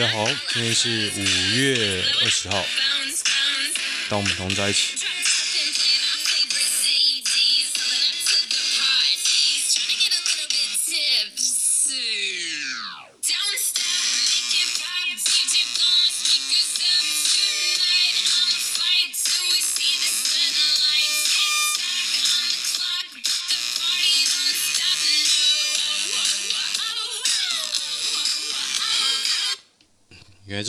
[0.00, 1.22] 大家好，今天是五
[1.58, 2.64] 月二十号，
[4.08, 4.94] 当我们同在一起。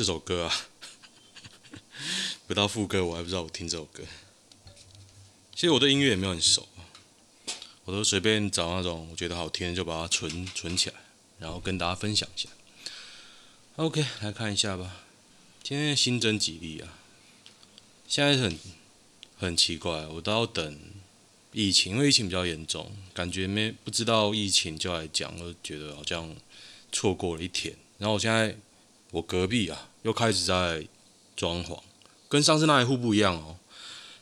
[0.02, 0.54] 这首歌啊，
[2.48, 4.04] 不到副歌我还不知道我听这首歌。
[5.54, 6.68] 其实我对音乐也没有很熟，
[7.86, 10.96] 我都随便找那种我觉得好听就把它存存起来，
[11.38, 12.50] 然后跟大家分享一下。
[13.76, 15.04] OK，来看一下吧。
[15.62, 16.98] 今天新增几例啊？
[18.08, 18.58] 现在很
[19.38, 20.80] 很奇怪，我都要等
[21.52, 26.36] 疫情，因为疫情比较严重，感觉没不知道疫情就来讲，我觉得好像
[26.92, 27.78] 错过了一天。
[28.00, 28.58] 然后我现在。
[29.14, 30.88] 我隔壁啊，又开始在
[31.36, 31.80] 装潢，
[32.28, 33.58] 跟上次那一户不一样哦。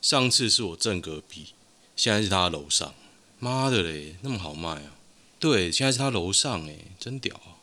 [0.01, 1.47] 上次是我正隔壁，
[1.95, 2.93] 现在是他楼上。
[3.39, 4.95] 妈的嘞，那么好卖啊？
[5.39, 7.55] 对，现在是他楼上诶，真屌啊！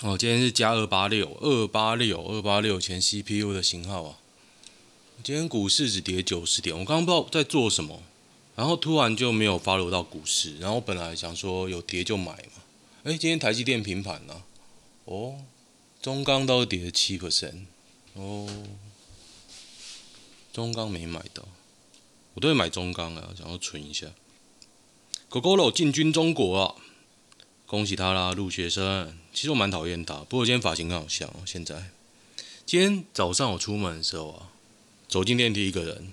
[0.00, 4.18] 哦，今天是加二八六二八六二八六前 CPU 的型号啊。
[5.22, 8.02] 今天股市只跌九十点，我刚刚不知道在做什么，
[8.56, 12.62] 然后突然就没有发流到股市，然后我本来想说有跌就买嘛。
[13.04, 14.42] 诶，今天台积电平盘了，
[15.04, 15.36] 哦。
[16.06, 17.64] 中钢都跌了七 percent
[18.14, 18.48] 哦，
[20.52, 21.48] 中钢没买到，
[22.34, 24.06] 我都会买中钢啊，想要存一下。
[25.28, 26.76] gogol 进军中国啊，
[27.66, 29.18] 恭喜他啦，陆学生。
[29.34, 31.42] 其实我蛮讨厌他，不过今天发型很好像哦。
[31.44, 31.90] 现在
[32.64, 34.52] 今天早上我出门的时候啊，
[35.08, 36.12] 走进电梯，一个人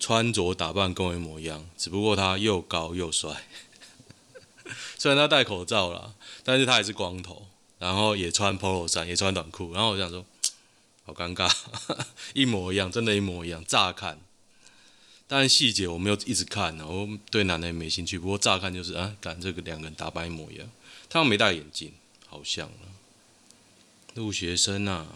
[0.00, 3.44] 穿着打扮跟我一模一样，只不过他又高又帅。
[4.96, 7.48] 虽然他戴口罩了，但是他还是光头。
[7.78, 10.24] 然后也穿 polo 衫，也穿短裤，然后我想说，
[11.04, 11.52] 好尴尬，
[12.32, 13.62] 一模一样，真的，一模一样。
[13.66, 14.18] 乍看，
[15.26, 18.18] 但细节我没有一直看呢，我对男的也没兴趣。
[18.18, 20.66] 不过乍看就是啊，感这个两个人打扮一模一样。
[21.10, 21.92] 他们没戴眼镜，
[22.26, 22.94] 好像啊。
[24.14, 25.06] 陆学生啊，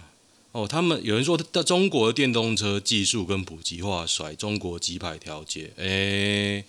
[0.53, 5.73] 哦，他们有人说，中国的电动车技术跟普及化甩中国几百条街。
[5.77, 6.65] 诶，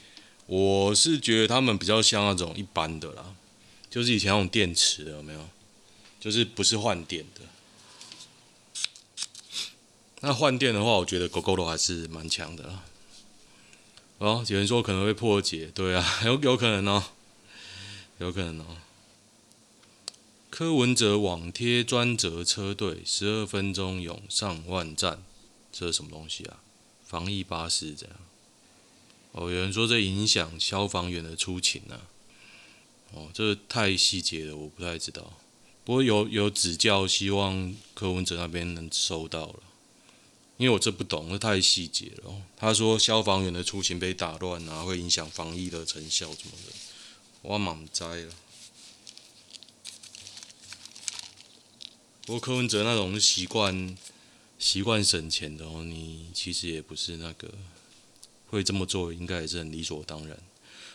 [0.45, 3.35] 我是觉得他们比较像那种一般的啦，
[3.89, 5.49] 就是以前那种电池，有没有？
[6.19, 7.41] 就是不是换电的，
[10.21, 12.83] 那换电的话，我觉得 Gogoro 还是蛮强的啦。
[14.17, 17.03] 哦，有人说可能会破解，对啊， 有有可能哦，
[18.17, 18.77] 有可能哦。
[20.49, 25.23] 柯文哲网贴专责车队，十二分钟涌上万站，
[25.71, 26.59] 这是什么东西啊？
[27.05, 28.15] 防疫巴士这样。
[29.31, 32.01] 哦，有人说这影响消防员的出勤呢。
[33.13, 35.37] 哦，这太细节了，我不太知道。
[35.85, 39.59] 不过有有指教，希望柯文哲那边能收到了，
[40.57, 42.31] 因为我这不懂，这太细节了。
[42.55, 46.73] 他说消防员的出勤被打乱啊，会影响防疫的成效什么的，
[47.41, 48.33] 我莽栽了。
[52.25, 53.97] 不过柯文哲那种习惯
[54.59, 57.51] 习惯省钱的哦，你其实也不是那个
[58.49, 60.37] 会这么做，应该也是很理所当然。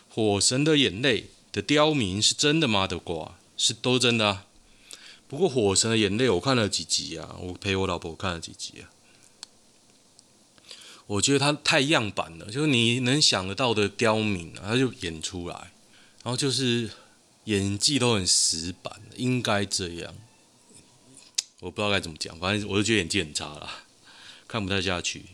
[0.07, 2.87] 火神的眼泪的刁民是真的吗？
[2.87, 4.45] 的瓜是都真的啊。
[5.35, 8.89] 不过《火神的眼泪》我看了几集啊，我陪我老婆看了几集啊。
[11.07, 15.73] 我觉得他太样板了，就是你能想得到的刁民啊，他就演出来，
[16.23, 16.89] 然后就是
[17.43, 20.15] 演技都很死板，应该这样。
[21.59, 23.83] 我不知道该怎么讲，反正我就觉得演技很差啦，
[24.47, 25.25] 看不太下去。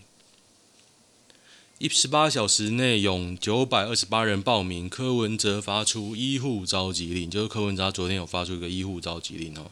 [1.81, 9.65] 一十八小时内有九百二十八人报名，柯文哲发出医护召集令，就是柯文哲昨天有发出一个医护召集令哦，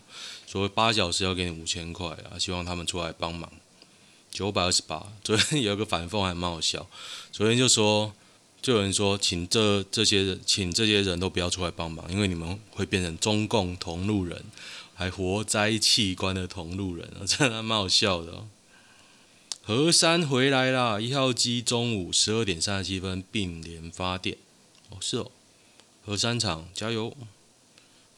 [0.47, 3.51] 说八小时要给你五千块啊，希望他们出来帮忙。
[4.31, 6.87] 九百二十八，昨天有个反讽还蛮好笑，
[7.31, 8.11] 昨天就说，
[8.59, 14.45] 就有人说，请这这些人，请这些人都不要出来帮忙，因为你们会变成中共同路人，
[14.95, 18.47] 还活摘器官的同路人，真的蛮好笑的哦。
[19.69, 20.99] 核三回来啦！
[20.99, 24.35] 一号机中午十二点三十七分并联发电。
[24.89, 25.29] 哦，是哦，
[26.03, 27.15] 核三厂加油。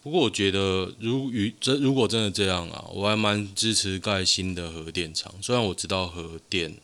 [0.01, 5.35] 不过我觉得，如与这如果真的这样啊，我还蛮支持盖新的核电厂。
[5.41, 6.77] 虽然我知道核电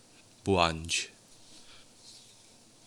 [0.44, 1.10] 不安全，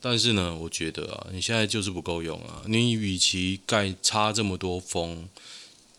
[0.03, 2.63] 但是呢，我觉得啊，你现在就是不够用啊。
[2.67, 5.27] 你与其盖插这么多风，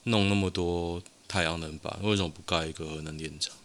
[0.04, 3.56] 弄那么多太阳能板，为什么不盖一个核能电厂？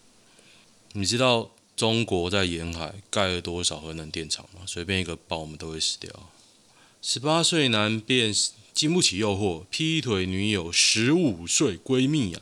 [0.95, 1.51] 你知道？
[1.77, 4.63] 中国在沿海盖了多少核能电厂嘛？
[4.67, 6.11] 随便一个爆，我们都会死掉。
[7.03, 8.35] 十八岁男变
[8.73, 12.41] 经不起诱惑，劈腿女友十五岁闺蜜啊，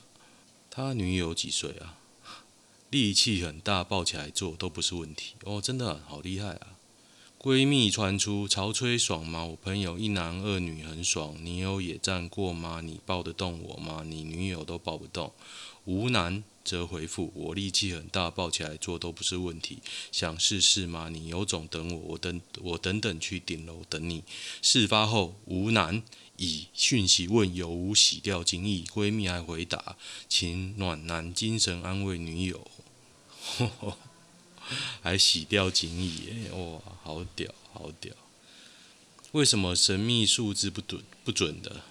[0.71, 1.99] 他女友几岁啊？
[2.91, 6.74] 力气很大，抱起来做都不是问题哦，真的好厉害啊！
[7.45, 9.45] 闺蜜传出潮吹爽吗？
[9.45, 12.81] 我朋友一男二女很爽，你有野战过吗？
[12.83, 14.03] 你抱得动我吗？
[14.03, 15.31] 你女友都抱不动。
[15.85, 19.81] 吴男则回复我力气很大，抱起来做都不是问题，
[20.11, 21.11] 想试试吗？
[21.11, 24.25] 你有种等我，我等我等等去顶楼等你。
[24.63, 26.03] 事发后，吴男。
[26.39, 29.97] 以讯息问有无洗掉精液，闺蜜还回答，
[30.31, 32.67] 请暖男精神安慰女友，
[33.59, 33.99] 呵 呵
[35.03, 38.13] 还洗掉精液，哇，好屌，好屌！
[39.33, 41.83] 为什么神秘数字不准不准的？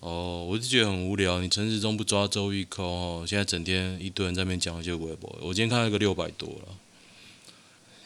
[0.00, 1.40] 哦，我就觉得很无聊。
[1.40, 5.38] 你陈时中不抓周玉蔻哦，现在整天一堆人在那边讲一些微博。
[5.40, 6.76] 我今天看到一个六百多了。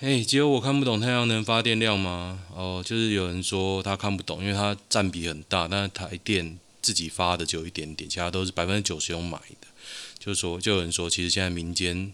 [0.00, 2.44] 哎，只有我看不懂太阳能发电量吗？
[2.54, 9.66] 哦，就是有人说他看不懂，因为它占比很大，但是台电自己发的就有一点点，其他都是百分之九十用买的。
[10.20, 12.12] 就是说，就有人说，其实现在民间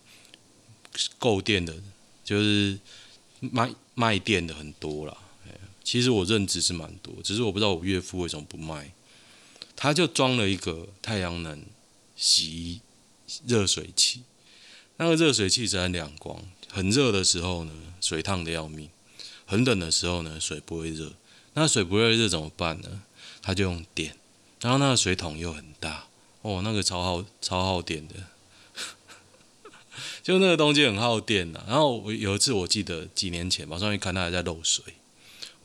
[1.18, 1.74] 购电的，
[2.24, 2.78] 就是
[3.40, 5.16] 卖卖电的很多啦。
[5.82, 8.92] 其实我认知是蛮多，只是我不知道我岳父为什么不卖。
[9.76, 11.62] 他就装了一个太阳能
[12.16, 12.80] 洗衣
[13.46, 14.22] 热水器，
[14.96, 16.42] 那个热水器是很两光。
[16.70, 18.88] 很热的时候呢，水烫得要命；
[19.44, 21.12] 很冷的时候呢，水不会热。
[21.52, 23.02] 那水不会热怎么办呢？
[23.42, 24.16] 他就用电，
[24.60, 26.06] 然后那个水桶又很大，
[26.42, 28.14] 哦，那个超耗超耗电的，
[30.24, 31.62] 就那个东西很耗电的。
[31.68, 34.82] 然后我有一次我记得几年前吧，上去看它还在漏水，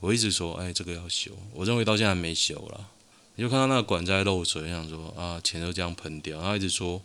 [0.01, 1.31] 我一直说，哎，这个要修。
[1.53, 2.89] 我认为到现在还没修了，
[3.35, 7.01] 你就看到那个管在漏水，想说啊，钱都这样喷掉，然后一直说。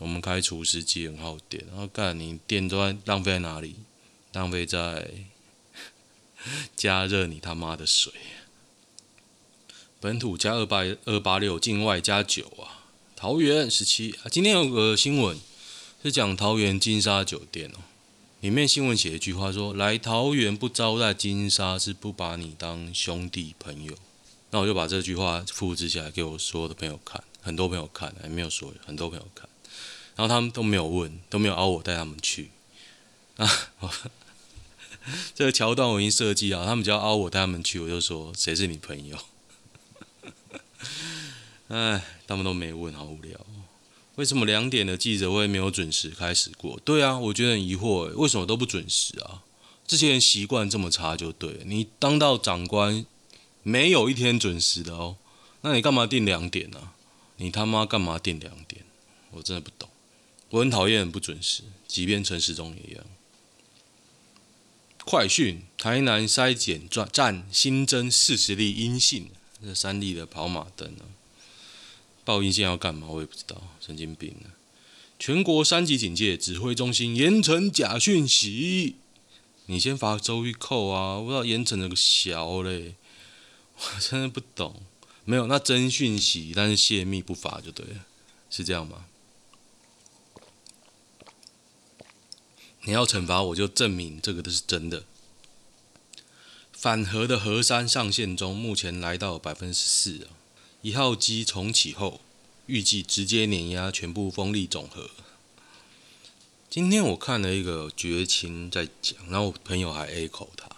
[0.00, 3.74] 我们开除湿机很耗电，然后干你电都在浪费在哪里？
[4.32, 5.10] 浪费在
[6.76, 8.12] 加热你他妈的水。
[9.98, 12.86] 本土加二八二八六，境外加九啊。
[13.16, 15.36] 桃园十七啊，今天有个新闻
[16.00, 17.78] 是讲桃园金沙酒店哦，
[18.40, 23.94] 里面新闻写一句话说：来桃园不招待金沙是不把你当兄弟朋友。
[24.50, 29.48] 那我就把这句话复制下来给我所有的朋友看，很多朋友看，还没有所有，很多朋友看。
[30.14, 32.50] 然后他们都没有问，都没有邀我带他们去。
[33.36, 33.46] 啊，
[35.34, 39.18] 这个桥段我已经设计好，他们只要邀我带他们去，我就说谁是你朋友？
[41.68, 43.38] 哎，他们都没问，好无聊。
[44.18, 46.80] 为什么两点的记者会没有准时开始过？
[46.84, 49.44] 对啊，我觉得很疑惑，为什么都不准时啊？
[49.86, 51.60] 这些人习惯这么差就对了。
[51.64, 53.06] 你当到长官，
[53.62, 55.18] 没有一天准时的哦。
[55.60, 56.90] 那你干嘛定两点呢？
[57.36, 58.84] 你他妈干嘛定两点？
[59.30, 59.88] 我真的不懂。
[60.50, 63.04] 我很讨厌不准时，即便陈时中也一样。
[65.04, 69.30] 快讯：台南筛检站新增四十例阴性，
[69.64, 71.06] 这三例的跑马灯啊！
[72.28, 73.06] 报应线要干嘛？
[73.08, 74.52] 我也不知道，神经病啊！
[75.18, 78.96] 全国三级警戒，指挥中心严惩假讯息。
[79.64, 81.16] 你先罚周玉扣啊！
[81.16, 82.96] 我不知道严惩这个小嘞，
[83.78, 84.82] 我真的不懂。
[85.24, 88.04] 没有，那真讯息，但是泄密不罚就对了，
[88.50, 89.06] 是这样吗？
[92.82, 95.04] 你要惩罚我，就证明这个都是真的。
[96.74, 100.36] 反核的核三上线中，目前来到百分之四啊。
[100.80, 102.20] 一号机重启后，
[102.66, 105.10] 预计直接碾压全部风力总和。
[106.70, 110.68] 今天我看了一个绝情在讲，然后我朋友还 echo 他，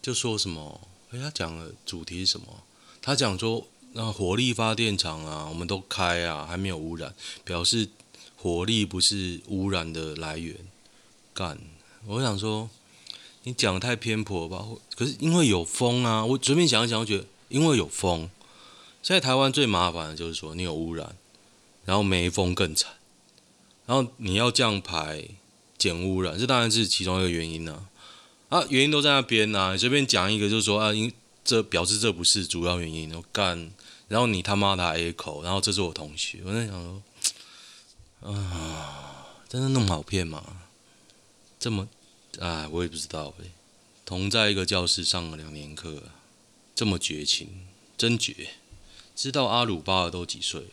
[0.00, 0.80] 就说什么？
[1.10, 2.64] 哎，他讲的主题是什么？
[3.02, 7.90] 他讲说，那火力发电厂啊，我们都开啊，还没有污染，表示
[8.36, 10.56] 火力不是污染的来源。
[11.34, 11.58] 干，
[12.06, 12.70] 我想说，
[13.42, 14.64] 你讲的太偏颇吧？
[14.96, 18.30] 可是因为有风啊，我随便想一想，我觉得因为有风，
[19.04, 21.14] 现在台湾最麻烦的就是说你有污染，
[21.84, 22.90] 然后没风更惨，
[23.84, 25.22] 然后你要这样排
[25.76, 27.86] 减污染，这当然是其中一个原因呢、
[28.48, 28.60] 啊。
[28.60, 31.12] 啊，原因都在那边呢、啊，你随便讲一个就是说啊，因
[31.44, 33.14] 这表示这不是主要原因。
[33.14, 33.70] 我干，
[34.08, 37.02] 然后你他妈的还 A 口，然后这是我同学，我在想
[38.22, 40.42] 说，啊，真的那么好骗吗？
[41.58, 41.86] 这么，
[42.40, 43.44] 啊，我也不知道呗。
[44.06, 46.04] 同在一个教室上了两年课，
[46.74, 47.66] 这么绝情，
[47.98, 48.48] 真绝。
[49.14, 50.64] 知道阿鲁巴的都几岁？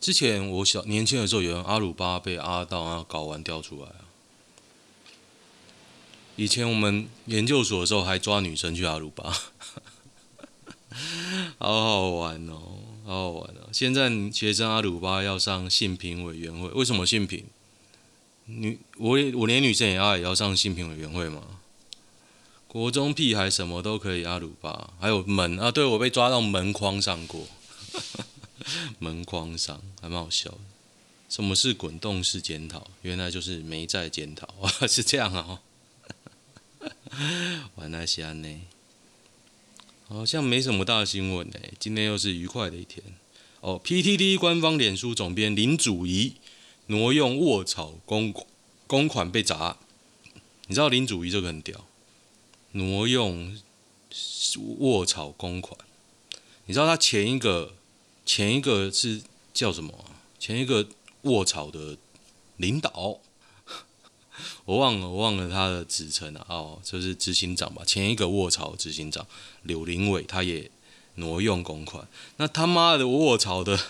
[0.00, 4.04] 之前我小年轻的时候，有人阿鲁巴被阿道啊搞完掉出来啊。
[6.36, 9.30] 以前我们研究所的时候，还抓女生去阿鲁巴，
[11.58, 12.60] 好好玩哦，
[13.06, 13.70] 好好玩哦。
[13.72, 17.46] 现在学生阿鲁巴要上性平委员会，为什么性平？
[18.46, 21.42] 女，我我连女生也要也要上性平委员会吗？
[22.74, 27.46] 国中屁孩什么都可以阿鲁巴，还有门啊，对，我被抓到门框上过，
[28.98, 30.58] 门框上还蛮好笑的。
[31.28, 32.88] 什么是滚动式检讨？
[33.02, 35.60] 原来就是没在检讨啊，是这样啊、
[36.80, 36.90] 喔。
[37.76, 38.60] 玩那些呢，
[40.08, 41.60] 好像没什么大新闻呢。
[41.78, 43.04] 今天又是愉快的一天
[43.60, 43.80] 哦。
[43.84, 46.34] PTT 官方脸书总编林祖仪
[46.88, 48.34] 挪用卧槽公
[48.88, 49.76] 公款被砸，
[50.66, 51.86] 你知道林祖仪这个很屌，
[52.74, 53.58] 挪用
[54.78, 55.76] 卧槽公款，
[56.66, 57.74] 你知道他前一个
[58.24, 60.04] 前一个是叫什么？
[60.38, 60.86] 前一个。
[61.24, 61.96] 卧槽的
[62.58, 63.18] 领导，
[64.66, 67.82] 我忘了，我忘了他的职称了哦，就是执行长吧。
[67.82, 69.26] 前一个卧槽执行长
[69.62, 70.70] 柳林伟，他也
[71.14, 72.06] 挪用公款。
[72.36, 73.80] 那他妈的卧槽的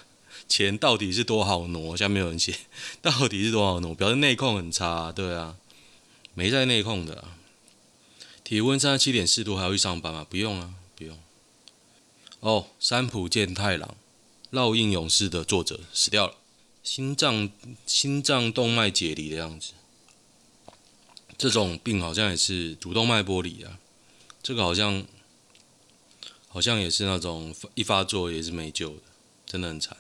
[0.48, 1.96] 钱到底是多好挪？
[1.96, 2.54] 下面有人写，
[3.02, 3.92] 到底是多好挪？
[3.92, 5.56] 表示内控很差，对啊，
[6.34, 7.24] 没在内控的。
[8.44, 10.26] 体温三十七点四度，还要去上班吗？
[10.28, 11.18] 不用啊，不用。
[12.40, 13.96] 哦，三浦健太郎，
[14.52, 16.34] 烙印勇士的作者死掉了。
[16.82, 17.50] 心脏
[17.86, 19.72] 心脏动脉解离的样子，
[21.38, 23.78] 这种病好像也是主动脉剥离啊。
[24.42, 25.06] 这个好像
[26.48, 29.02] 好像也是那种一发作也是没救的，
[29.46, 29.96] 真的很惨。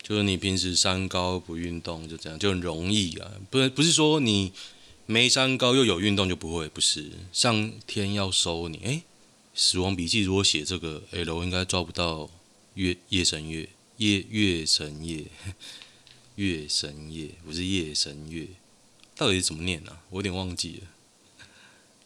[0.00, 3.32] 就是你平时三高不运动就这样就很容易啊。
[3.50, 4.52] 不不是说你
[5.10, 8.78] 没三高又有运动就不会，不是上天要收你。
[8.84, 9.02] 诶，
[9.56, 12.30] 死亡笔记如果写这个 L 应该抓不到
[12.74, 15.24] 月夜神月夜月神夜。
[16.36, 18.46] 月神夜 不是夜神月，
[19.16, 20.00] 到底是怎么念啊？
[20.10, 20.86] 我有点忘记了。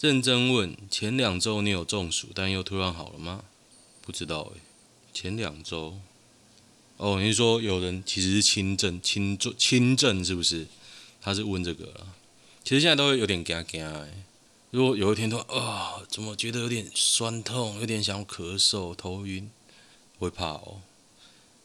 [0.01, 3.45] 认真问：前两周你有中暑，但又突然好了吗？
[4.01, 4.61] 不知道哎。
[5.13, 6.01] 前两周，
[6.97, 10.67] 哦，你是说有人其实是轻症、轻重、轻症是不是？
[11.21, 12.15] 他是问这个了。
[12.65, 14.25] 其实现在都会有点惊惊哎。
[14.71, 19.51] 如果有一天突然啊，怎么觉得有点酸痛，有点想咳嗽、头晕，
[20.19, 20.81] 会怕哦。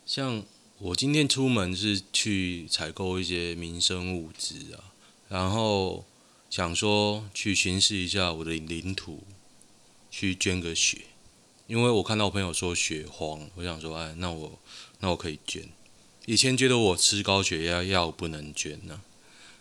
[0.06, 0.44] 像。
[0.82, 4.96] 我今天出门是去采购一些民生物资啊，
[5.28, 6.06] 然后
[6.50, 9.24] 想说去巡视一下我的领土，
[10.10, 11.00] 去捐个血，
[11.68, 14.58] 因为我看到我朋友说血荒，我想说，哎，那我
[15.02, 15.68] 那我可以捐。
[16.26, 19.02] 以前觉得我吃高血压药不能捐呢、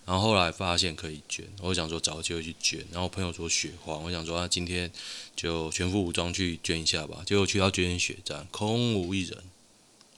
[0.08, 2.82] 然后后来发现可以捐，我想说找个机会去捐。
[2.90, 4.90] 然后朋友说血荒，我想说啊，今天
[5.36, 7.22] 就全副武装去捐一下吧。
[7.26, 9.36] 结果去到捐血站，空无一人。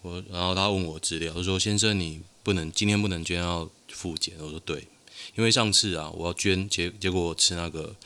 [0.02, 4.86] 我然后他问我资料，他说：“先生，你不能今天不能捐，要复检。”我说：“对，
[5.34, 7.96] 因为上次啊，我要捐，结结果我吃那个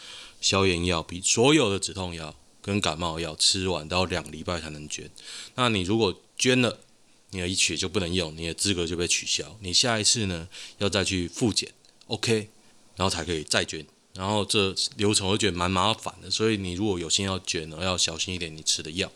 [0.40, 5.10] 消炎药，比所有的止痛药跟感冒药吃完都要两礼拜才能捐。
[5.56, 6.80] 那你如果捐了，
[7.34, 9.58] 你的血就不能用，你的资格就被取消。
[9.60, 10.48] 你下一次呢，
[10.78, 11.68] 要再去复检
[12.06, 12.48] ，OK，
[12.96, 13.84] 然后才可以再捐。
[14.14, 19.10] 然后这流程我觉得蛮麻烦的，所以你如果有心要捐呢，要小心一点，你吃的药。”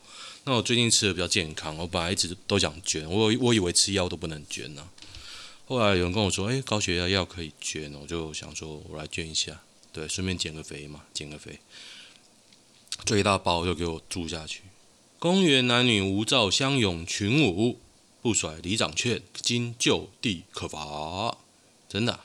[0.45, 4.89] 那我最近吃的比较健康，我本来一直都想捐，我我以为吃药都不能捐呢、
[5.67, 9.61] 后来有人跟我说，哎、高血压药可以捐，我就想说，我来捐一下，
[9.93, 11.59] 对，顺便减个肥嘛，减个肥。
[13.05, 14.63] 最大包就给我住下去。
[15.19, 17.79] 公园男女无照相拥群舞，
[18.23, 21.37] 不甩里长劝，今就地可罚。
[21.89, 22.21] 真的、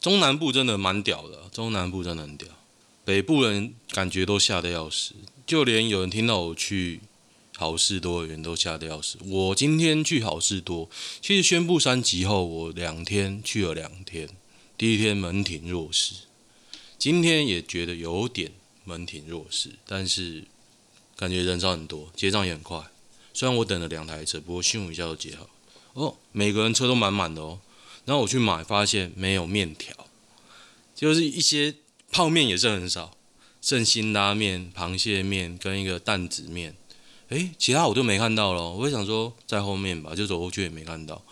[0.00, 2.48] 中南部真的蛮屌的，中南部真的很屌，
[3.04, 5.14] 北部人感觉都吓得要死，
[5.46, 7.00] 就连有人听到我去。
[7.58, 9.18] 好事多的人都吓得要死。
[9.24, 10.88] 我今天去好事多，
[11.20, 14.28] 其实宣布三级后，我两天去了两天。
[14.76, 16.14] 第一天门庭若市，
[16.98, 18.50] 今天也觉得有点
[18.84, 20.44] 门庭若市，但是
[21.14, 22.84] 感觉人少很多，结账也很快。
[23.34, 25.48] 虽然我等了两台车，不过咻一下就结好。
[25.94, 27.60] 哦，每个人车都满满的哦。
[28.04, 29.94] 然后我去买，发现没有面条，
[30.94, 31.74] 就是一些
[32.10, 33.16] 泡面也是很少，
[33.60, 36.74] 剩辛拉面、螃蟹面跟一个担子面。
[37.28, 38.70] 诶，其他我就没看到了。
[38.70, 41.22] 我想说在后面吧，就走过去也没看到，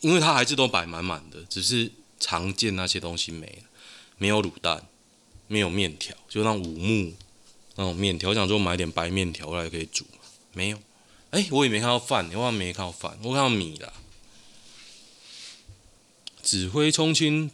[0.00, 3.68] 因为它还是都摆满满的，只是常见那些东西没了，
[4.16, 4.86] 没有卤蛋，
[5.46, 7.12] 没有面条，就那五木
[7.76, 8.30] 那种面条。
[8.30, 10.04] 我想说买点白面条来可以煮，
[10.52, 10.78] 没有。
[11.34, 13.92] 诶，我也没看到饭，我好像没看到饭，我看到米了。
[16.42, 17.50] 指挥中心，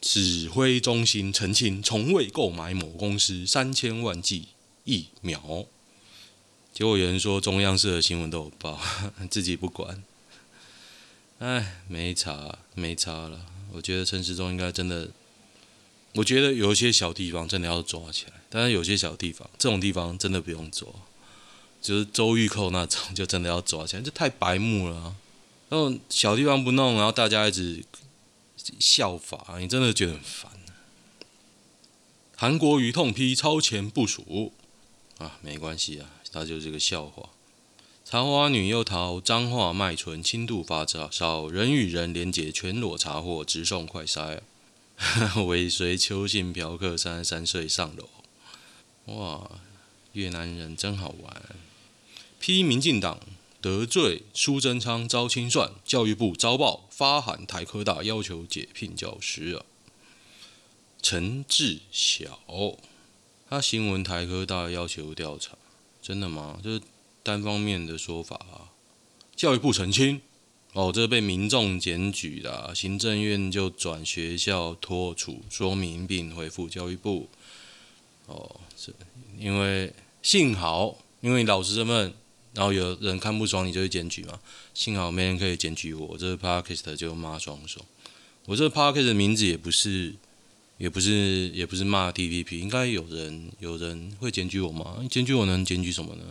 [0.00, 4.48] 指挥中心澄清，从未购买某公司三千万剂
[4.84, 5.66] 疫苗。
[6.72, 8.80] 结果有人说中央社的新闻都有报，
[9.30, 10.02] 自己不管。
[11.38, 13.46] 哎，没查，没查了。
[13.72, 15.10] 我觉得陈时中应该真的，
[16.14, 20.88] 我觉得有一些小地方真的要抓起来，但是有些小地方，这种地方真的不用抓，
[21.80, 25.16] 就是周玉蔻那种，就真的要抓起来，这太白目了。
[25.68, 27.84] 然后小地方不弄，然后大家一直
[28.78, 30.50] 效法，你真的觉得很烦。
[32.36, 34.52] 韩国瑜痛批超前部署
[35.18, 37.28] 啊，没关系啊，他就是个笑话。
[38.04, 44.40] 茶花女又逃脏话卖唇，轻度发烧，人与人连结全裸查获，直送快筛。
[45.46, 48.08] 尾随邱姓嫖客三十三岁上楼，
[49.14, 49.50] 哇，
[50.12, 51.42] 越南人真好玩。
[52.40, 53.20] 批民进党
[53.60, 59.64] 得罪苏贞昌遭清算，教育部遭报发函台科大要求解聘教师啊。
[61.00, 62.40] 陈志晓，
[63.48, 65.56] 他新闻台科大要求调查，
[66.02, 66.58] 真的吗？
[66.64, 66.80] 就是。
[67.22, 68.72] 单方面的说法啊，
[69.36, 70.22] 教育部澄清
[70.72, 77.28] 哦，这被民众检举的，行政院就转学校托处说明并回复教育部
[78.24, 78.94] 哦，是
[79.38, 79.92] 因为
[80.22, 82.14] 幸好因为老师身份，
[82.52, 84.40] 然后有人看不爽你就会检举嘛，
[84.74, 87.84] 幸好没人可以检举我，这个 podcast 就骂双手，
[88.46, 90.14] 我这 podcast 的名字也不是
[90.78, 95.04] 也不是也不是骂 TVP，应该有人有人会检举我吗？
[95.10, 96.24] 检举我能检举什么呢？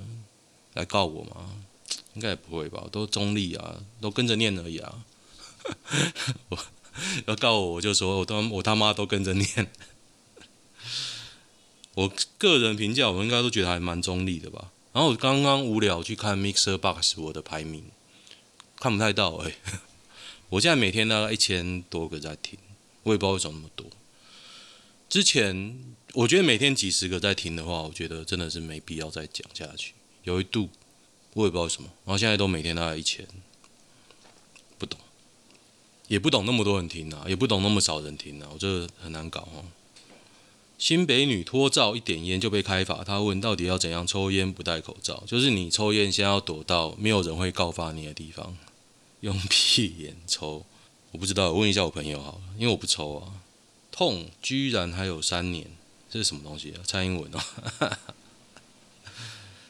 [0.74, 1.56] 来告我吗？
[2.16, 5.06] 应该也不会吧，都中立啊，都跟着念而已啊。
[6.50, 6.58] 我
[7.28, 9.72] 要告我，我就说我他我他妈都跟着念。
[11.96, 14.72] 我个人评价，我应该都觉得还蛮中立的吧。
[14.92, 17.86] 然后我刚刚无聊去看 Mixer Box 我的排名，
[18.80, 19.56] 看不太到哎、
[20.50, 22.58] 我现在每天大概一千多个在听，
[23.04, 23.86] 我也不知道为什么那么多。
[25.08, 25.78] 之前
[26.14, 29.94] 我觉得每天几十个在听的话，我觉得真的是没必要再讲下去。
[30.24, 30.70] 有一度，
[31.34, 33.28] 我也不知道为什么，然后现在都每天大概一千，
[34.78, 35.00] 不懂，
[36.08, 39.66] 也不懂那么多人听啊，也不懂那么少人听啊，我这很难搞哦。
[40.80, 45.22] 新北女脱罩一点烟就被开罚，她问到底要怎样抽烟不戴口罩？
[45.28, 48.58] 就是你抽烟先要躲到没有人会告发你的地方，
[49.20, 50.66] 用屁眼抽。
[51.12, 53.42] 我不知道，我问一下我朋友好了，因为我不抽啊。
[53.92, 55.68] 痛，居然还有三年，
[56.10, 56.80] 这是什么东西啊？
[56.86, 57.98] 蔡英文哦。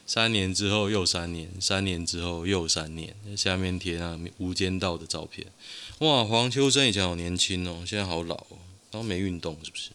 [0.06, 3.16] 三年之后又三年，三年之后又三年。
[3.36, 5.46] 下面贴那《无间道》的照片，
[5.98, 8.58] 哇，黄秋生以前好年轻哦，现在好老哦，
[8.92, 9.90] 然后没运动是不是？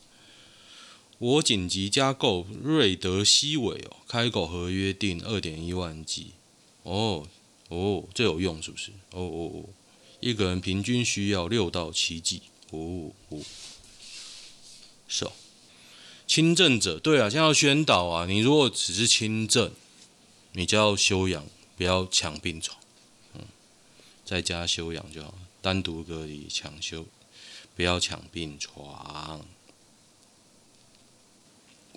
[1.18, 6.32] 我紧急加购瑞德西韦哦，开口合约定二点一万剂，
[6.84, 7.28] 哦
[7.70, 8.92] 哦，这有用是不是？
[9.12, 9.70] 哦哦哦，
[10.20, 13.40] 一个人平均需要六到七剂，哦哦，
[15.08, 15.32] 是哦。
[16.28, 19.72] 轻症者，对啊，现在要宣导啊，你如果只是轻症。
[20.58, 22.80] 你就要休养，不要抢病床，
[23.34, 23.42] 嗯，
[24.24, 27.06] 在家休养就好，单独隔离抢休，
[27.76, 29.46] 不要抢病床。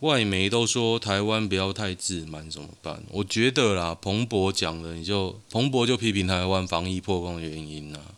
[0.01, 3.03] 外媒都说台湾不要太自满，怎么办？
[3.11, 8.15] 我觉得啦，彭博讲的，你就彭博就批评台湾防疫破功的原因啊。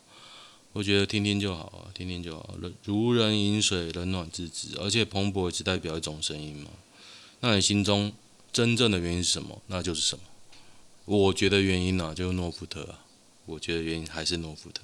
[0.72, 4.76] 我觉得听听就好啊，听听就好了，如人饮水，冷暖自知。
[4.78, 6.70] 而且彭博只代表一种声音嘛，
[7.40, 8.12] 那你心中
[8.52, 9.60] 真正的原因是什么？
[9.66, 10.22] 那就是什么？
[11.06, 13.00] 我觉得原因呢、啊，就是诺福特啊。
[13.46, 14.82] 我觉得原因还是诺福特，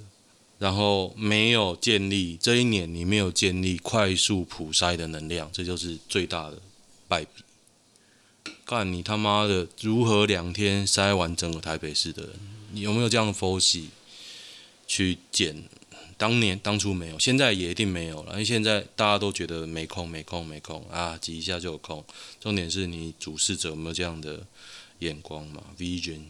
[0.59, 6.59] 然后没有建立这一年你没有建立快速普筛的能量，这就是最大的
[7.09, 7.45] 败笔。
[8.65, 12.33] 干你他妈的如何两天筛完整个台北市的人？
[12.73, 13.91] 你有没有这样的佛系
[14.87, 15.65] 去检？
[16.17, 18.33] 当年当初没有，现在也一定没有了。
[18.33, 22.05] 因为现在大家都觉得没空没空没空啊，挤一下就有空。
[22.41, 24.47] 重点是你主事者有没有这样的？
[25.01, 26.23] 眼光嘛，vision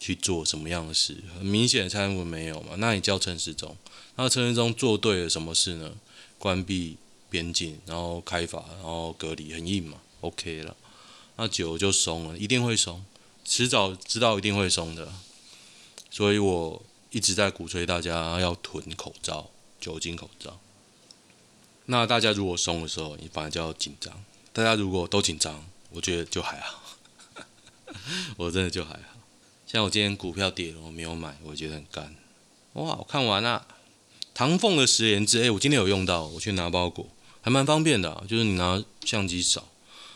[0.00, 1.18] 去做什么样的事？
[1.36, 2.76] 很明显的蔡英文没有嘛？
[2.78, 3.76] 那你叫陈时中，
[4.16, 5.92] 那陈时中做对了什么事呢？
[6.38, 6.96] 关闭
[7.34, 10.76] 边境，然后开罚，然后隔离，很硬嘛，OK 了。
[11.34, 13.04] 那久就松了，一定会松，
[13.44, 15.12] 迟早知道一定会松的。
[16.08, 20.60] 所以我一直在鼓吹大家要囤口罩，酒精口罩。
[21.86, 24.14] 那大家如果松的时候，你反而就要紧张；
[24.52, 26.82] 大家如果都紧张，我觉得就还好。
[28.38, 29.18] 我真的就还好，
[29.66, 32.14] 像我今天股票跌了，我没有买，我觉得很干。
[32.74, 33.66] 哇，我看完了，
[34.32, 37.08] 唐凤的实联制，哎，我今天有用到，我去拿包裹，
[37.44, 39.68] 还蛮方便的，就是你拿相机扫，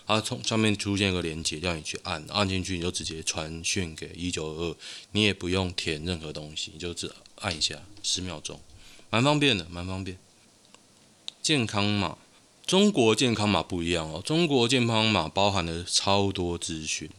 [0.06, 4.76] 它从上面出现一个连接，叫你去按，按进去你就直接传讯给一九二二，
[5.12, 8.58] 你也不用填任何东西，你就只按一下，十秒钟，
[9.10, 10.16] 蛮方便的，蛮方便。
[11.42, 12.16] 健康码，
[12.64, 17.10] 中国健康码不一样哦，中国健康码包含了超多资讯。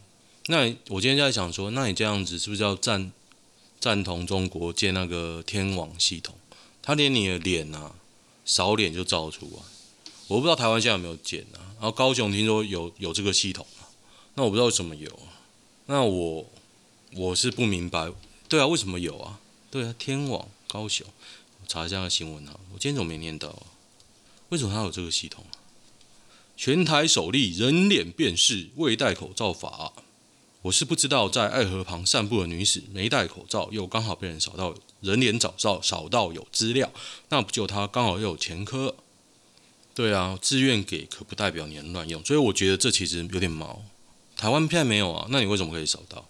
[0.46, 3.12] 那我今天在想说，那你这样子是不是要赞
[3.78, 6.34] 赞同中国建那个天网系统？
[6.82, 7.94] 他连你的脸啊，
[8.44, 9.62] 扫脸就照出啊。
[10.30, 11.58] 我不知道台湾现在有没有建啊。
[11.74, 13.90] 然后高雄听说有有这个系统啊，
[14.34, 15.18] 那我不知道为什么有。
[15.86, 16.48] 那我
[17.14, 18.12] 我是不明白，
[18.48, 19.40] 对啊，为什么有啊？
[19.72, 21.04] 对啊，天网高雄，
[21.66, 22.54] 查一下新闻啊。
[22.72, 23.66] 我今天怎么没念到啊？
[24.50, 25.58] 为什么他有这个系统啊？
[26.56, 29.92] 全台首例人脸辨识未戴口罩法。
[30.62, 36.92] 我是不知道，在爱河旁散步的女子没戴口罩，又刚好被人扫到人脸找到扫到有资料，
[37.30, 38.94] 那不就她刚好又有前科？
[39.94, 43.84] 对啊，自愿给可不代表你能乱用，所以我觉得这其实有点毛。
[44.36, 46.28] 台湾片没有啊，那你为什么可以扫到？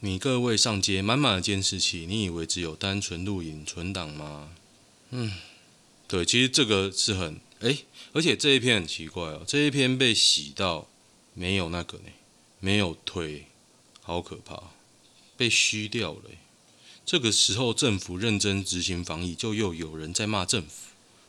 [0.00, 4.50] 你各位上街满满的监视器，你以为只有单纯录影存档吗？
[5.10, 5.32] 嗯，
[6.06, 10.88] 对，其实这个是很诶，而且这一篇很奇怪哦，这一篇被洗到
[11.34, 12.04] 没有那个呢。
[12.58, 13.46] 没有推，
[14.00, 14.70] 好可怕，
[15.36, 16.30] 被虚掉了。
[17.04, 20.88] 这个时候政府认真执行防疫，就又有人在骂政府。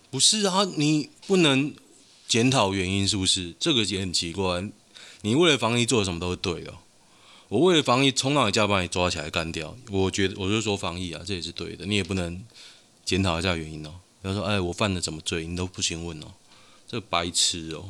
[0.10, 1.74] 不是啊，你不能
[2.28, 3.56] 检讨原因，是不是？
[3.60, 4.70] 这个也很奇怪。
[5.22, 6.74] 你为了防疫做什么都是对的。
[7.50, 9.76] 我为了防疫，从哪一家把你抓起来干掉？
[9.90, 11.86] 我觉得，我就说防疫啊，这也是对的。
[11.86, 12.44] 你也不能
[13.06, 13.94] 检讨一下原因哦。
[14.22, 15.46] 比如说，哎，我犯了什么罪？
[15.48, 16.28] 你都不询问哦，
[16.88, 17.90] 这白痴哦。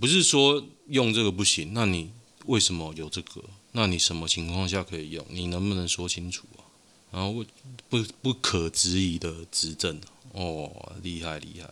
[0.00, 2.10] 不是说用这个不行，那你。
[2.46, 3.42] 为什么有这个？
[3.72, 5.24] 那你什么情况下可以用？
[5.30, 6.44] 你能不能说清楚？
[7.14, 7.44] 然后
[7.88, 10.00] 不不可质疑的执政
[10.32, 11.70] 哦，厉害厉害！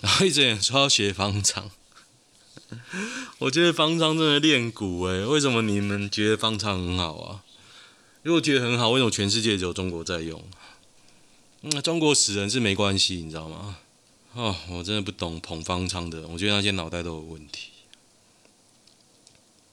[0.00, 1.70] 然后一直也说要学方舱，
[3.40, 5.22] 我觉得方舱真的练骨诶。
[5.26, 7.44] 为什么你们觉得方舱很好啊？
[8.22, 10.42] 如果觉得很好，为什么全世界只有中国在用？
[11.60, 13.76] 那、中国死人是没关系，你知道吗？
[14.32, 17.70] 哦，我真的不懂捧方舱的，我觉得那些脑袋都有问题。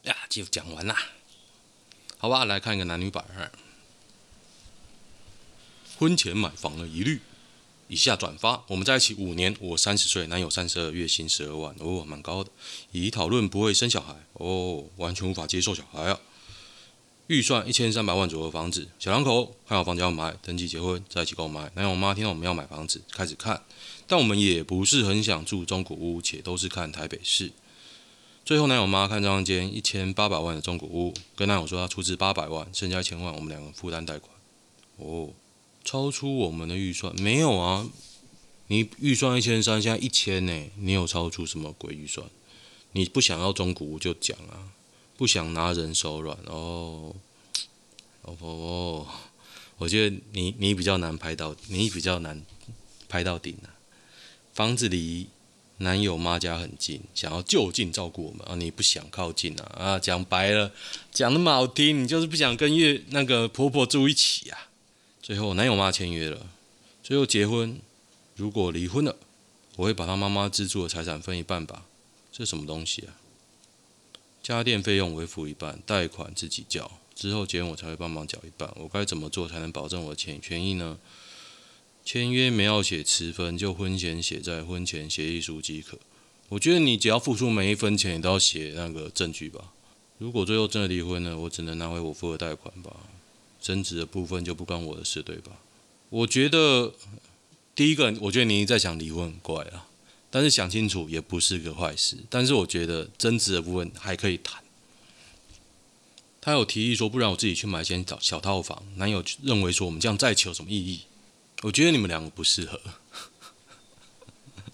[0.04, 0.98] 呀，就讲完啦，
[2.18, 3.24] 好吧，来看一个男女版。
[5.97, 7.21] 婚前买房的疑虑，
[7.88, 8.63] 以下转发。
[8.67, 12.51] 我们在一起五年，我三十岁，男友三十二，月薪十二万，哦，蛮高的。
[12.91, 16.19] 已讨论不会生小孩，哦，完全无法接受小孩啊。
[17.27, 21.71] 预算一千三百万左右的房子，小两口，看好房子要买，登记结婚，在一起购买。
[21.75, 23.63] 男友妈听到我们要买房子，开始看，
[24.05, 27.51] 但我们也不是很想住中古屋，且都是看台北市。
[28.43, 34.31] 最后，男友妈看中一间一千八百万的中古屋，跟男友说他出资八百万，剩下一千万我们两个负担贷款。
[34.97, 35.29] 哦，
[35.86, 37.15] 超出我们的预算？
[37.21, 37.88] 没有啊，
[38.67, 40.69] 你预算一千三，现在一千呢？
[40.78, 42.28] 你有超出什么鬼预算？
[42.91, 44.74] 你不想要中古屋就讲啊，
[45.15, 47.15] 不想拿人手软哦。
[48.24, 49.08] 哦哦，
[49.78, 52.43] 我觉得你你比较难拍到，你比较难
[53.08, 53.69] 拍到顶啊。
[54.54, 55.28] 房子离。
[55.80, 58.56] 男友妈家很近，想要就近照顾我们啊！
[58.56, 59.65] 你不想靠近啊？
[59.78, 60.71] 啊，讲白了，
[61.12, 64.69] 讲那么好听，你就是不想跟月那个婆婆住一起啊。
[65.26, 66.52] 最后，男友妈签约了，
[67.02, 67.80] 最后结婚。
[68.36, 69.16] 如果离婚了，
[69.76, 71.88] 我会把他妈妈资助的财产分一半吧。
[72.32, 73.18] 这什么东西啊？
[74.44, 78.72] 家电费用我会付一半，贷款自己缴，之后结婚我才会帮忙缴一半。
[78.76, 81.00] 我该怎么做才能保证我的权权益呢？
[82.04, 85.98] 签约没要写持分，就婚前写在婚前协议书即可。
[86.50, 89.74] 我觉得你只要付出每一分钱，你都要写那个证据吧。
[90.20, 92.96] 如果最后真的离婚了，我只能拿回我付的贷款吧。
[93.65, 95.54] 争执的部分就不关我的事，对吧？
[96.10, 96.93] 我觉得
[97.73, 99.88] 第一个，我觉得你在想离婚很怪啊，
[100.30, 102.15] 但是想清楚也不是个坏事。
[102.30, 104.63] 但是我觉得争执的部分还可以谈。
[106.39, 108.84] 他有提议说，不然我自己去买间小小套房。
[108.97, 110.99] 男友认为说，我们这样在一起有什么意义？
[111.63, 112.80] 我觉得你们两个不适合。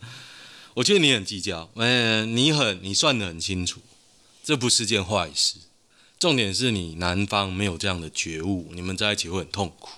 [0.75, 3.79] 我觉得你很计较，嗯，你很，你算得很清楚，
[4.43, 5.55] 这不是件坏事。
[6.21, 9.89] 重点是你男方没有这样的觉悟，你们在一起会很痛苦。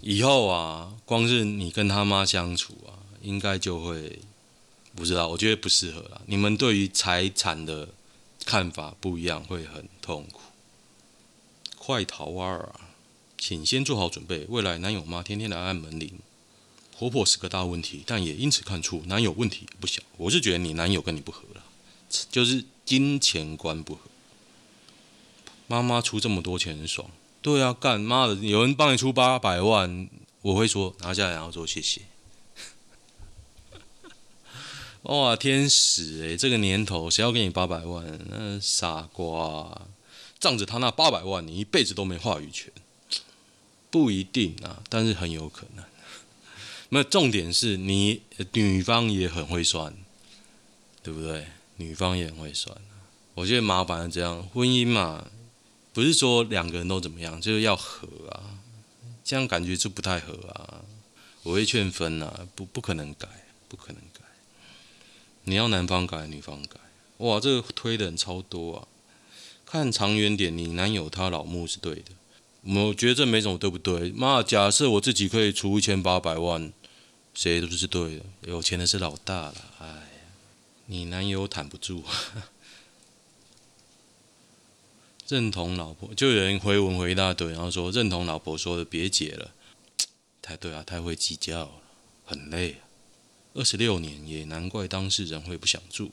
[0.00, 4.18] 以后啊，光是你跟他妈相处啊，应该就会
[4.96, 5.28] 不知道。
[5.28, 6.20] 我觉得不适合啦。
[6.26, 7.90] 你们对于财产的
[8.44, 10.40] 看法不一样，会很痛苦。
[11.78, 12.80] 快逃啊！
[13.38, 16.18] 请先做好准备，未来男友妈天天来按门铃，
[16.98, 20.02] 婆婆是个大问题，但也因此看出男友问题不小。
[20.16, 21.62] 我是觉得你男友跟你不合了，
[22.32, 24.00] 就是金钱观不合。
[25.72, 30.06] 妈妈出这么多钱很爽，对啊，干妈的，有人帮你出八百万，
[30.42, 32.02] 我会说拿下来然后说谢谢。
[35.04, 38.20] 哇，天使诶、这个年头谁要给你八百万？
[38.28, 39.88] 那傻瓜，
[40.38, 42.70] 仗着他那八百万，你一辈子都没话语权。
[43.90, 45.82] 不一定啊，但是很有可能。
[46.90, 48.20] 那重点是你
[48.52, 49.96] 女方也很会算，
[51.02, 51.46] 对不对？
[51.76, 52.76] 女方也很会算。
[53.32, 55.28] 我觉得麻烦是这样，婚姻嘛，
[55.92, 58.58] 不是说两个人都怎么样，就是要合啊。
[59.24, 60.82] 这样感觉就不太合啊。
[61.42, 63.28] 我会劝分啊，不不可能改，
[63.68, 64.20] 不可能改。
[65.44, 66.80] 你要男方改，女方改。
[67.18, 68.88] 哇，这个推的人超多啊。
[69.66, 72.12] 看长远点，你男友他老木是对的。
[72.64, 74.12] 我觉得这没什么对不对？
[74.12, 76.72] 妈，假设我自己可以出一千八百万，
[77.34, 78.24] 谁都是对的。
[78.42, 79.86] 有钱的是老大了，哎，
[80.86, 82.04] 你男友坦不住，
[85.32, 89.52] 认同老婆，就有人回文回一大堆，然后说认同老婆说的，别结了，
[90.42, 91.72] 太对啊，太会计较了，
[92.26, 92.78] 很累啊。
[93.54, 96.12] 二十六年也难怪当事人会不想住。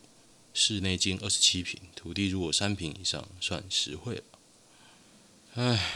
[0.53, 4.23] 室内仅二十七平，土地如果三平以上，算实惠了。
[5.55, 5.91] 唉，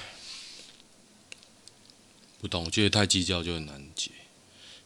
[2.41, 4.11] 不懂，觉得太计较就很难解。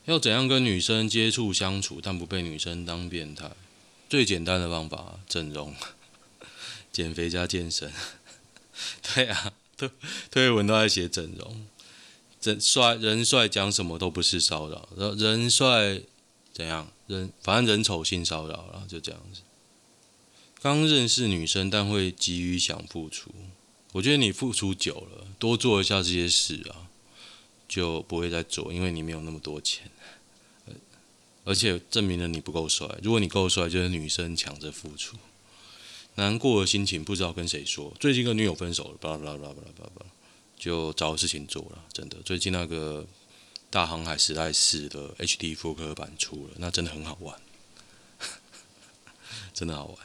[0.06, 3.50] 要怎样跟女生接触相处，但不被女生当变态？
[4.08, 5.76] 最简单的方法，整容、
[6.94, 7.92] 减肥加健身。
[9.14, 9.90] 对啊，推
[10.30, 11.66] 推文都在写整容，
[12.40, 16.02] 整帅人帅讲什么都不是骚扰，然后人帅
[16.54, 16.92] 怎样？
[17.08, 19.42] 人反正人丑性骚扰了，就这样子。
[20.62, 23.32] 刚认识女生，但会急于想付出。
[23.94, 26.90] 我觉得你付出久了，多做一下这些事啊，
[27.68, 29.90] 就不会再做，因为你没有那么多钱。
[31.46, 32.86] 而且证明了你不够帅。
[33.02, 35.16] 如果你够帅，就是女生抢着付出。
[36.18, 37.92] 难过的心情不知道跟谁说。
[38.00, 40.06] 最近跟女友分手了，巴拉巴拉巴拉巴拉巴拉，
[40.58, 41.84] 就找事情做了。
[41.92, 43.04] 真的，最近那个
[43.70, 47.40] 《大航海时代四》的 HD 复刻版出了，那真的很好玩，
[49.54, 49.98] 真的好玩。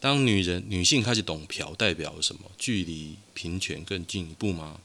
[0.00, 2.50] 当女人、女性开始懂嫖代表什么？
[2.58, 4.80] 距离平权更进一步吗？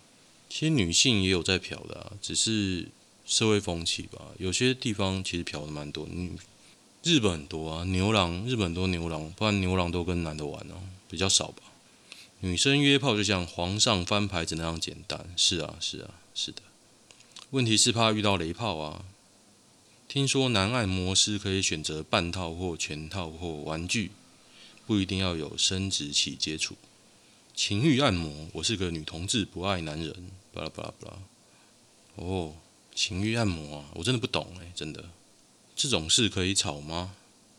[0.50, 2.88] 其实女性也有在嫖的，只是。
[3.28, 6.08] 社会风气吧，有些地方其实嫖的蛮多。
[6.12, 6.38] 嗯，
[7.06, 11.62] 日本很多啊，牛郎，日本多牛郎，不然牛郎都跟男的玩哦，比较少吧。
[12.40, 16.64] 女生约炮就像皇上翻牌子那样简单，是啊，是啊，是的。
[17.52, 19.06] 问题是怕遇到雷炮啊。
[20.08, 24.10] 听说男按摩师可以选择半套或全套或玩具，
[24.88, 26.76] 不一定要有生殖器接触。
[27.54, 30.32] 情欲按摩，我是个女同志，不爱男人。
[30.52, 31.18] 巴拉巴拉巴拉。
[32.16, 32.56] 哦。
[32.96, 35.04] 情欲按摩啊，我真的不懂哎，真的，
[35.76, 37.16] 这种事可以吵吗？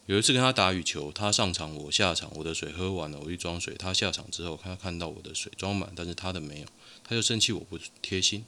[0.07, 6.67] 有一次跟他打羽球，他上场我下场，我的水喝完了，我去装水，他下场之后，他看到我的水装满，但是他的没有，
[7.05, 8.45] 他就生气我不贴心，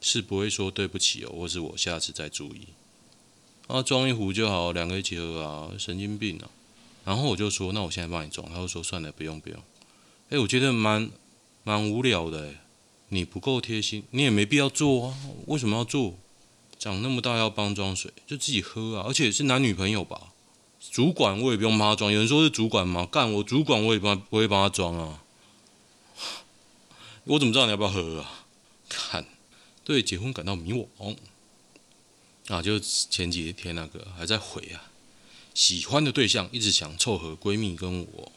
[0.00, 2.68] 是不会说对不起哦，或是我下次再注意。
[3.66, 6.50] 啊，装一壶就好，两个一起喝啊，神经病啊！
[7.04, 9.58] 然后我就说，那我现在帮你装，他就说算了，不用不用。
[10.28, 11.10] 哎，我觉得蛮
[11.64, 12.54] 蛮无聊的。
[13.12, 15.18] 你不够贴心，你也没必要做啊！
[15.46, 16.16] 为什么要做？
[16.80, 19.04] 长那么大要帮装水，就自己喝啊！
[19.06, 20.32] 而且是男女朋友吧？
[20.90, 22.10] 主管我也不用帮他装。
[22.10, 23.04] 有人说是主管吗？
[23.04, 25.22] 干我主管我也帮，我也帮他装啊！
[27.24, 28.46] 我怎么知道你要不要喝啊？
[28.88, 29.26] 看，
[29.84, 31.16] 对结婚感到迷惘
[32.48, 32.62] 啊！
[32.62, 34.88] 就前几天那个还在回啊，
[35.52, 38.32] 喜欢的对象一直想凑合闺蜜跟我，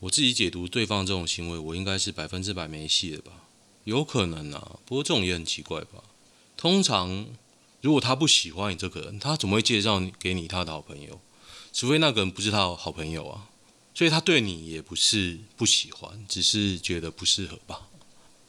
[0.00, 3.32] 我自己解读对方这种行为，我应该是百分之百没戏的吧？
[3.84, 6.02] 有可能啊，不过这种也很奇怪吧。
[6.56, 7.26] 通常，
[7.80, 11.20] 如果他不喜欢你这个人，他怎么会介绍给你他的好朋友？
[11.72, 13.48] 除非那个人不是他的好朋友啊。
[13.94, 17.88] 所以他对你也不是不喜欢，只是觉得不适合吧。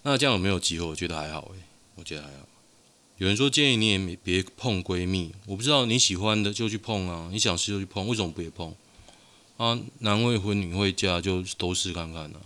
[0.03, 0.85] 那这样有没有机会？
[0.85, 1.61] 我觉得还好诶，
[1.95, 2.45] 我觉得还好。
[3.17, 8.75] 有人说建议你也别碰闺蜜，我不知道你喜欢的就去碰啊，你想试就去碰，为什么不也碰？
[9.55, 12.41] 啊，男未婚女未嫁就都试看看啊。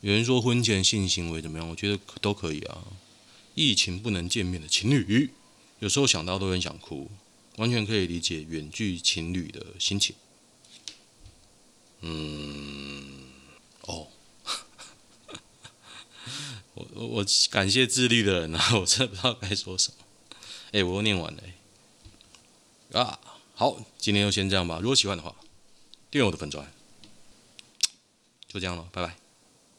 [0.00, 1.68] 有人说婚前性行为怎么样？
[1.68, 2.78] 我觉得都可以啊。
[3.54, 5.30] 疫情不能见面的情侣，
[5.80, 7.10] 有时候想到都很想哭，
[7.56, 10.14] 完全可以理解远距情侣的心情。
[12.02, 13.24] 嗯，
[13.82, 14.08] 哦，
[16.74, 20.04] 我我感谢自律的人啊， 我真的不知道该说什么。
[20.72, 21.42] 哎，我又念完了。
[22.92, 23.20] 啊，
[23.54, 24.78] 好，今天就先这样吧。
[24.80, 25.34] 如果喜欢的话，
[26.10, 26.72] 订阅我的粉专。
[28.48, 29.19] 就这样了，拜拜。